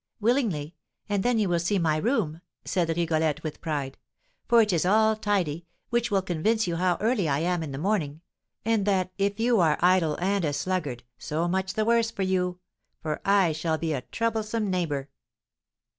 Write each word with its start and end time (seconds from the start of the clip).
"Willingly; 0.19 0.73
and 1.07 1.21
then 1.21 1.37
you 1.37 1.47
will 1.47 1.59
see 1.59 1.77
my 1.77 1.95
room," 1.97 2.41
said 2.65 2.89
Rigolette, 2.89 3.43
with 3.43 3.61
pride, 3.61 3.99
"for 4.47 4.59
it 4.63 4.73
is 4.73 4.83
all 4.83 5.15
tidy, 5.15 5.67
which 5.91 6.09
will 6.09 6.23
convince 6.23 6.65
you 6.65 6.77
how 6.77 6.97
early 6.99 7.29
I 7.29 7.37
am 7.41 7.61
in 7.61 7.71
the 7.71 7.77
morning; 7.77 8.21
and 8.65 8.87
that, 8.87 9.11
if 9.19 9.39
you 9.39 9.59
are 9.59 9.77
idle 9.79 10.17
and 10.19 10.43
a 10.43 10.53
sluggard, 10.53 11.03
so 11.19 11.47
much 11.47 11.75
the 11.75 11.85
worse 11.85 12.09
for 12.09 12.23
you, 12.23 12.57
for 12.99 13.21
I 13.23 13.51
shall 13.51 13.77
be 13.77 13.93
a 13.93 14.01
troublesome 14.01 14.71
neighbour." 14.71 15.09